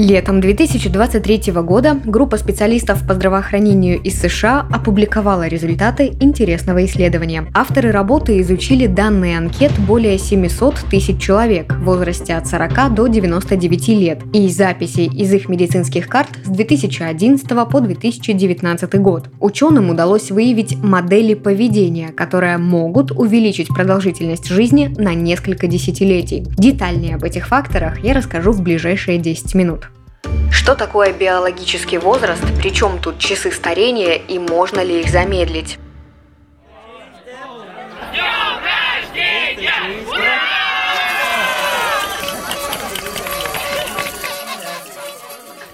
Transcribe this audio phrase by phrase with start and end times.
[0.00, 7.46] Летом 2023 года группа специалистов по здравоохранению из США опубликовала результаты интересного исследования.
[7.52, 13.88] Авторы работы изучили данные анкет более 700 тысяч человек в возрасте от 40 до 99
[13.88, 19.30] лет и записи из их медицинских карт с 2011 по 2019 год.
[19.40, 26.44] Ученым удалось выявить модели поведения, которые могут увеличить продолжительность жизни на несколько десятилетий.
[26.56, 29.87] Детальнее об этих факторах я расскажу в ближайшие 10 минут.
[30.68, 35.78] Что такое биологический возраст, причем тут часы старения и можно ли их замедлить?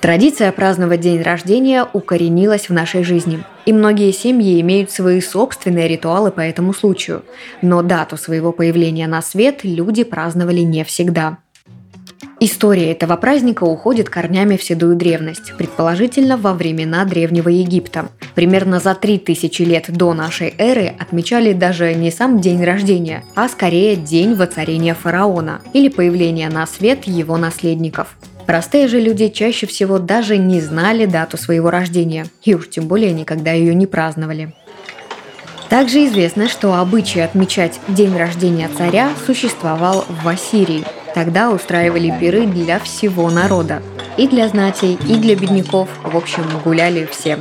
[0.00, 3.42] Традиция праздновать день рождения укоренилась в нашей жизни.
[3.66, 7.24] И многие семьи имеют свои собственные ритуалы по этому случаю.
[7.62, 11.38] Но дату своего появления на свет люди праздновали не всегда.
[12.40, 18.08] История этого праздника уходит корнями в седую древность, предположительно во времена Древнего Египта.
[18.34, 23.94] Примерно за 3000 лет до нашей эры отмечали даже не сам день рождения, а скорее
[23.94, 28.16] день воцарения фараона или появления на свет его наследников.
[28.46, 33.12] Простые же люди чаще всего даже не знали дату своего рождения, и уж тем более
[33.12, 34.54] никогда ее не праздновали.
[35.68, 42.78] Также известно, что обычай отмечать день рождения царя существовал в Ассирии– Тогда устраивали пиры для
[42.80, 43.82] всего народа.
[44.16, 45.88] И для знатей, и для бедняков.
[46.02, 47.38] В общем, гуляли все.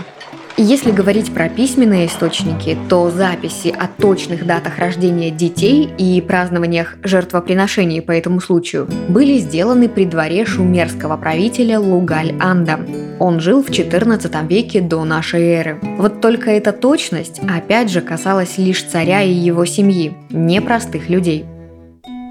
[0.56, 8.04] Если говорить про письменные источники, то записи о точных датах рождения детей и празднованиях жертвоприношений
[8.04, 12.82] по этому случаю были сделаны при дворе шумерского правителя Лугаль-Анда.
[13.20, 15.80] Он жил в XIV веке до нашей эры.
[15.98, 21.46] Вот только эта точность опять же касалась лишь царя и его семьи, не простых людей.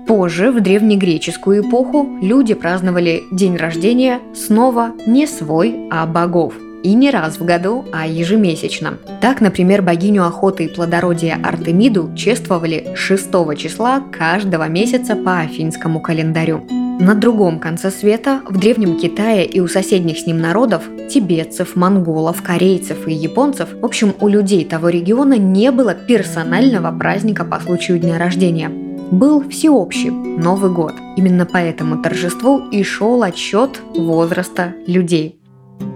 [0.07, 6.55] Позже, в древнегреческую эпоху, люди праздновали день рождения снова не свой, а богов.
[6.83, 8.99] И не раз в году, а ежемесячно.
[9.21, 16.65] Так, например, богиню охоты и плодородия Артемиду чествовали 6 числа каждого месяца по афинскому календарю.
[16.99, 22.43] На другом конце света, в Древнем Китае и у соседних с ним народов, тибетцев, монголов,
[22.43, 27.99] корейцев и японцев, в общем, у людей того региона не было персонального праздника по случаю
[27.99, 28.82] дня рождения
[29.13, 30.95] был всеобщий Новый год.
[31.17, 35.39] Именно по этому торжеству и шел отсчет возраста людей.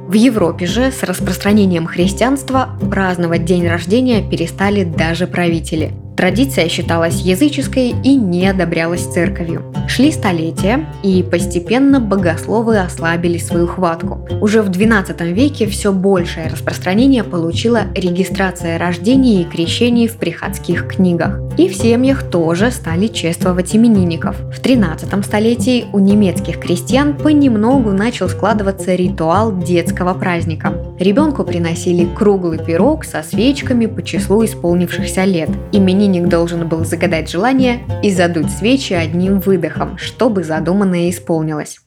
[0.07, 7.95] В Европе же с распространением христианства праздновать день рождения перестали даже правители– Традиция считалась языческой
[8.03, 9.63] и не одобрялась церковью.
[9.87, 14.27] Шли столетия, и постепенно богословы ослабили свою хватку.
[14.41, 21.39] Уже в XII веке все большее распространение получила регистрация рождений и крещений в приходских книгах.
[21.59, 24.37] И в семьях тоже стали чествовать именинников.
[24.53, 30.73] В XIII столетии у немецких крестьян понемногу начал складываться ритуал детского праздника.
[30.99, 35.51] Ребенку приносили круглый пирог со свечками по числу исполнившихся лет.
[35.73, 41.81] Именинник именинник должен был загадать желание и задуть свечи одним выдохом, чтобы задуманное исполнилось.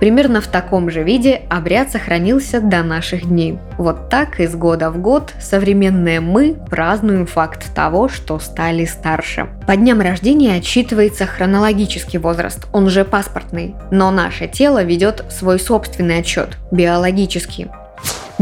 [0.00, 3.60] Примерно в таком же виде обряд сохранился до наших дней.
[3.78, 9.48] Вот так из года в год современные мы празднуем факт того, что стали старше.
[9.64, 16.18] По дням рождения отсчитывается хронологический возраст, он же паспортный, но наше тело ведет свой собственный
[16.18, 17.68] отчет, биологический.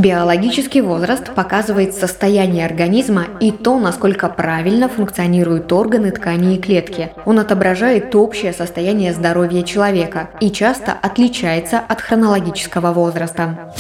[0.01, 7.13] Биологический возраст показывает состояние организма и то, насколько правильно функционируют органы, ткани и клетки.
[7.27, 13.75] Он отображает общее состояние здоровья человека и часто отличается от хронологического возраста.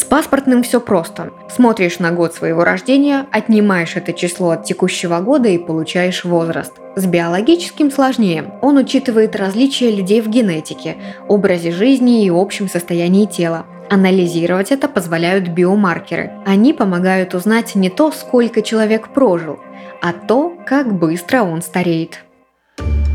[0.00, 1.30] С паспортным все просто.
[1.54, 6.72] Смотришь на год своего рождения, отнимаешь это число от текущего года и получаешь возраст.
[6.96, 8.50] С биологическим сложнее.
[8.62, 10.96] Он учитывает различия людей в генетике,
[11.28, 13.66] образе жизни и общем состоянии тела.
[13.90, 16.30] Анализировать это позволяют биомаркеры.
[16.46, 19.60] Они помогают узнать не то, сколько человек прожил,
[20.00, 22.24] а то, как быстро он стареет.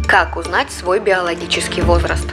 [0.07, 2.27] Как узнать свой биологический возраст?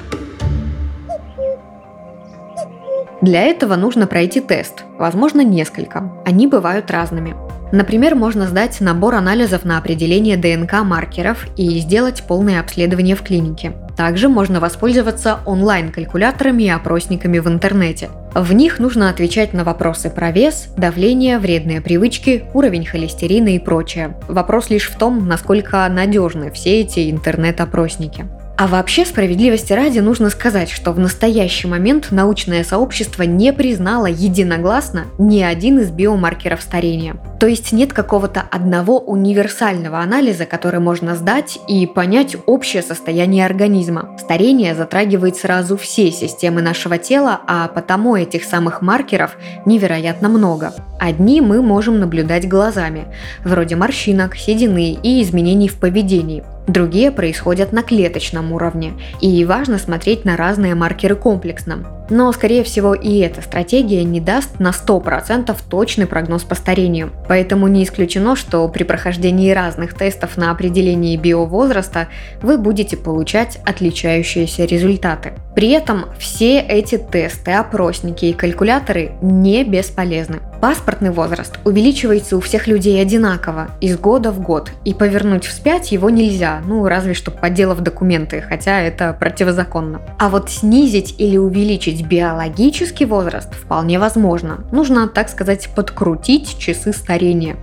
[3.22, 6.12] Для этого нужно пройти тест, возможно несколько.
[6.26, 7.36] Они бывают разными.
[7.70, 13.74] Например, можно сдать набор анализов на определение ДНК-маркеров и сделать полное обследование в клинике.
[13.96, 18.10] Также можно воспользоваться онлайн-калькуляторами и опросниками в интернете.
[18.34, 24.16] В них нужно отвечать на вопросы про вес, давление, вредные привычки, уровень холестерина и прочее.
[24.26, 28.26] Вопрос лишь в том, насколько надежны все эти интернет-опросники.
[28.62, 35.06] А вообще, справедливости ради, нужно сказать, что в настоящий момент научное сообщество не признало единогласно
[35.19, 37.17] ни один из биомаркеров старения.
[37.41, 44.17] То есть нет какого-то одного универсального анализа, который можно сдать и понять общее состояние организма.
[44.17, 49.37] Старение затрагивает сразу все системы нашего тела, а потому этих самых маркеров
[49.67, 50.73] невероятно много.
[51.00, 53.06] Одни мы можем наблюдать глазами,
[53.44, 56.44] вроде морщинок, седины и изменений в поведении.
[56.67, 62.01] Другие происходят на клеточном уровне, и важно смотреть на разные маркеры комплексно.
[62.12, 67.11] Но, скорее всего, и эта стратегия не даст на 100% точный прогноз по старению.
[67.26, 72.09] Поэтому не исключено, что при прохождении разных тестов на определение биовозраста
[72.43, 75.32] вы будете получать отличающиеся результаты.
[75.55, 80.41] При этом все эти тесты, опросники и калькуляторы не бесполезны.
[80.61, 86.08] Паспортный возраст увеличивается у всех людей одинаково, из года в год, и повернуть вспять его
[86.08, 90.00] нельзя, ну разве что подделав документы, хотя это противозаконно.
[90.19, 94.64] А вот снизить или увеличить биологический возраст вполне возможно.
[94.72, 97.56] Нужно, так сказать, подкрутить часы старения.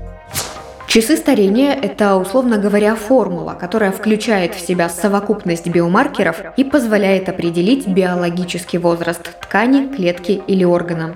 [0.87, 7.87] Часы старения– это, условно говоря, формула, которая включает в себя совокупность биомаркеров и позволяет определить
[7.87, 11.15] биологический возраст ткани, клетки или органа.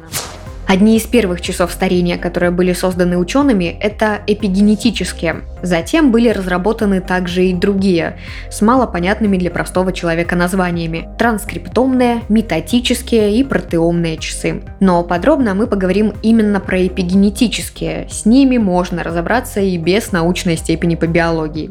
[0.74, 5.44] Одни из первых часов старения, которые были созданы учеными, это эпигенетические.
[5.62, 8.18] Затем были разработаны также и другие,
[8.50, 14.64] с малопонятными для простого человека названиями– транскриптомные, метатические и протеомные часы.
[14.80, 18.08] Но подробно мы поговорим именно про эпигенетические.
[18.10, 21.70] С ними можно разобраться и без научной степени по биологии.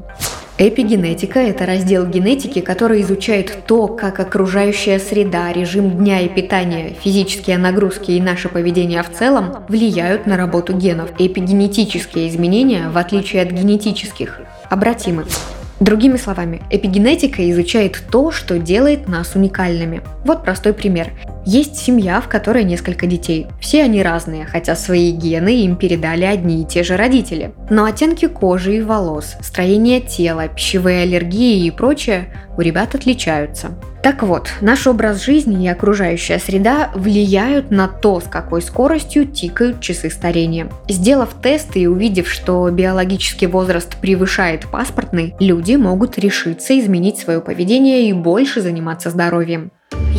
[0.64, 7.58] Эпигенетика– это раздел генетики, который изучает то, как окружающая среда, режим дня и питания, физические
[7.58, 11.10] нагрузки и наше поведение в целом влияют на работу генов.
[11.18, 15.24] Эпигенетические изменения, в отличие от генетических, обратимы.
[15.80, 20.00] Другими словами, эпигенетика изучает то, что делает нас уникальными.
[20.24, 21.10] Вот простой пример.
[21.44, 23.48] Есть семья, в которой несколько детей.
[23.60, 27.52] Все они разные, хотя свои гены им передали одни и те же родители.
[27.68, 33.70] Но оттенки кожи и волос, строение тела, пищевые аллергии и прочее у ребят отличаются.
[34.02, 39.80] Так вот, наш образ жизни и окружающая среда влияют на то, с какой скоростью тикают
[39.80, 40.68] часы старения.
[40.88, 48.08] Сделав тест и увидев, что биологический возраст превышает паспортный, люди могут решиться изменить свое поведение
[48.08, 49.70] и больше заниматься здоровьем.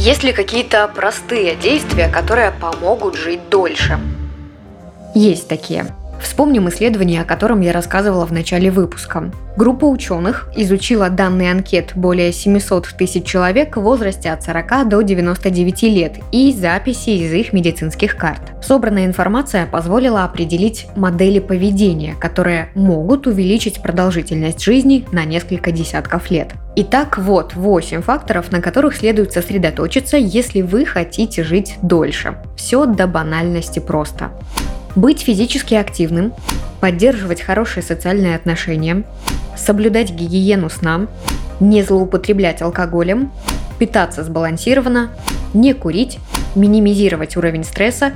[0.04, 3.98] Есть ли какие-то простые действия, которые помогут жить дольше?
[5.16, 5.96] Есть такие.
[6.24, 9.30] Вспомним исследование, о котором я рассказывала в начале выпуска.
[9.56, 15.84] Группа ученых изучила данные анкет более 700 тысяч человек в возрасте от 40 до 99
[15.84, 18.42] лет и записи из их медицинских карт.
[18.64, 26.54] Собранная информация позволила определить модели поведения, которые могут увеличить продолжительность жизни на несколько десятков лет.
[26.78, 32.38] Итак, вот 8 факторов, на которых следует сосредоточиться, если вы хотите жить дольше.
[32.56, 34.32] Все до банальности просто.
[34.96, 36.34] Быть физически активным,
[36.80, 39.04] поддерживать хорошие социальные отношения,
[39.58, 41.08] соблюдать гигиену сна,
[41.60, 43.32] не злоупотреблять алкоголем,
[43.80, 45.10] питаться сбалансированно,
[45.54, 46.20] не курить,
[46.56, 48.14] минимизировать уровень стресса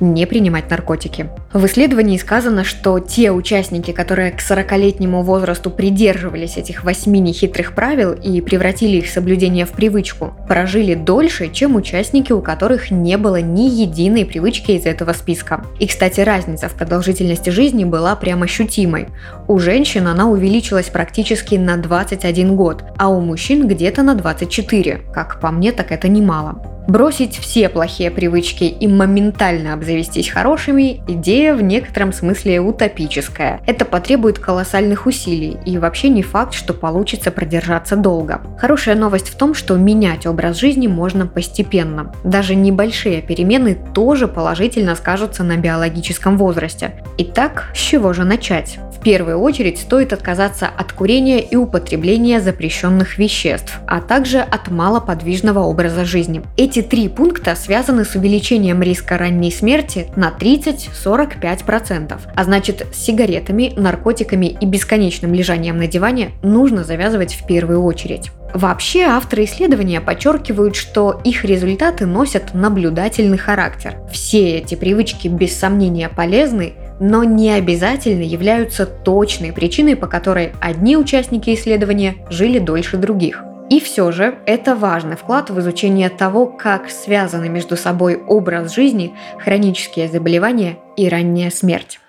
[0.00, 1.28] не принимать наркотики.
[1.52, 8.12] В исследовании сказано, что те участники, которые к 40-летнему возрасту придерживались этих восьми нехитрых правил
[8.12, 13.62] и превратили их соблюдение в привычку, прожили дольше, чем участники, у которых не было ни
[13.62, 15.64] единой привычки из этого списка.
[15.80, 19.08] И, кстати, разница в продолжительности жизни была прям ощутимой.
[19.48, 25.00] У женщин она увеличилась практически на 21 год, а у мужчин где-то на 24.
[25.12, 26.62] Как по мне, так это немало.
[26.88, 33.60] Бросить все плохие привычки и моментально обзавестись хорошими– идея в некотором смысле утопическая.
[33.66, 38.40] Это потребует колоссальных усилий, и вообще не факт, что получится продержаться долго.
[38.58, 42.12] Хорошая новость в том, что менять образ жизни можно постепенно.
[42.24, 46.94] Даже небольшие перемены тоже положительно скажутся на биологическом возрасте.
[47.18, 48.78] Итак, с чего же начать?
[48.96, 55.60] В первую очередь стоит отказаться от курения и употребления запрещенных веществ, а также от малоподвижного
[55.60, 56.42] образа жизни.
[56.58, 62.20] Эти эти три пункта связаны с увеличением риска ранней смерти на 30-45%.
[62.32, 68.30] А значит, с сигаретами, наркотиками и бесконечным лежанием на диване нужно завязывать в первую очередь.
[68.54, 73.96] Вообще, авторы исследования подчеркивают, что их результаты носят наблюдательный характер.
[74.12, 80.96] Все эти привычки без сомнения полезны, но не обязательно являются точной причиной, по которой одни
[80.96, 83.42] участники исследования жили дольше других.
[83.70, 89.14] И все же это важный вклад в изучение того, как связаны между собой образ жизни,
[89.38, 92.00] хронические заболевания и ранняя смерть.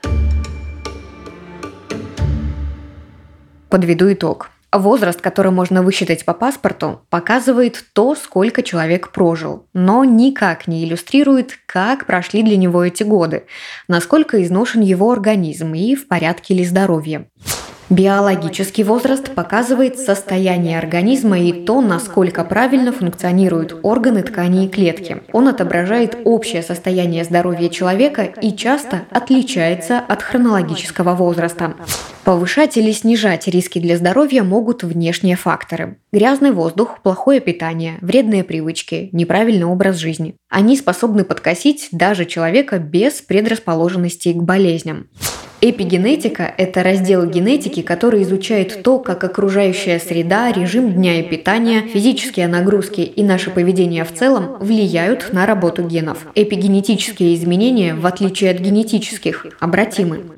[3.69, 4.49] Подведу итог.
[4.71, 11.59] Возраст, который можно высчитать по паспорту, показывает то, сколько человек прожил, но никак не иллюстрирует,
[11.67, 13.43] как прошли для него эти годы,
[13.87, 17.27] насколько изношен его организм и в порядке ли здоровье.
[17.91, 25.23] Биологический возраст показывает состояние организма и то, насколько правильно функционируют органы, ткани и клетки.
[25.33, 31.73] Он отображает общее состояние здоровья человека и часто отличается от хронологического возраста.
[32.23, 35.97] Повышать или снижать риски для здоровья могут внешние факторы.
[36.13, 40.35] Грязный воздух, плохое питание, вредные привычки, неправильный образ жизни.
[40.49, 45.07] Они способны подкосить даже человека без предрасположенности к болезням.
[45.63, 52.47] Эпигенетика– это раздел генетики, который изучает то, как окружающая среда, режим дня и питания, физические
[52.47, 56.25] нагрузки и наше поведение в целом влияют на работу генов.
[56.33, 60.31] Эпигенетические изменения, в отличие от генетических, обратимы.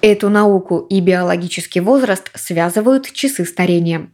[0.00, 4.10] Эту науку и биологический возраст связывают часы старения.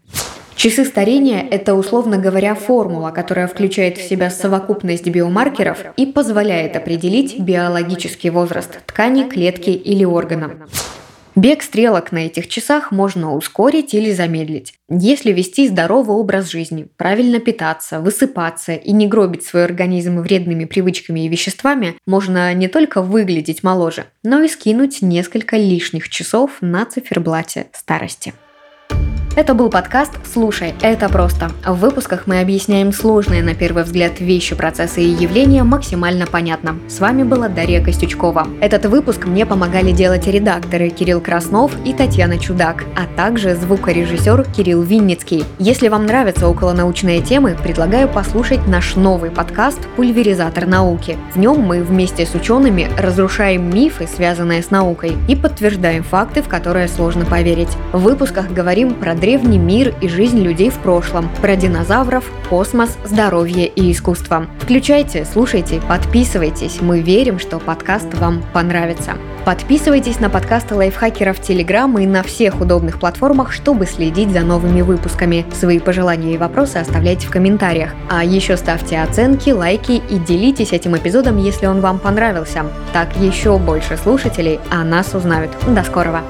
[0.58, 7.38] Часы старения– это, условно говоря, формула, которая включает в себя совокупность биомаркеров и позволяет определить
[7.38, 10.66] биологический возраст ткани, клетки или органа.
[11.36, 14.74] Бег стрелок на этих часах можно ускорить или замедлить.
[14.90, 21.20] Если вести здоровый образ жизни, правильно питаться, высыпаться и не гробить свой организм вредными привычками
[21.24, 27.66] и веществами, можно не только выглядеть моложе, но и скинуть несколько лишних часов на циферблате
[27.72, 28.34] старости.
[29.36, 31.50] Это был подкаст «Слушай, это просто».
[31.64, 36.76] В выпусках мы объясняем сложные на первый взгляд вещи, процессы и явления максимально понятно.
[36.88, 38.48] С вами была Дарья Костючкова.
[38.60, 44.82] Этот выпуск мне помогали делать редакторы Кирилл Краснов и Татьяна Чудак, а также звукорежиссер Кирилл
[44.82, 45.44] Винницкий.
[45.60, 51.16] Если вам нравятся околонаучные темы, предлагаю послушать наш новый подкаст «Пульверизатор науки».
[51.32, 56.48] В нем мы вместе с учеными разрушаем мифы, связанные с наукой, и подтверждаем факты, в
[56.48, 57.76] которые сложно поверить.
[57.92, 63.66] В выпусках говорим про древний мир и жизнь людей в прошлом, про динозавров, космос, здоровье
[63.66, 64.46] и искусство.
[64.58, 66.80] Включайте, слушайте, подписывайтесь.
[66.80, 69.16] Мы верим, что подкаст вам понравится.
[69.44, 75.44] Подписывайтесь на подкасты лайфхакеров Телеграм и на всех удобных платформах, чтобы следить за новыми выпусками.
[75.52, 77.90] Свои пожелания и вопросы оставляйте в комментариях.
[78.08, 82.64] А еще ставьте оценки, лайки и делитесь этим эпизодом, если он вам понравился.
[82.94, 85.50] Так еще больше слушателей о нас узнают.
[85.66, 86.22] До скорого!